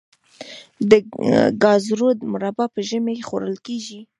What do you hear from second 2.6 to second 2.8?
په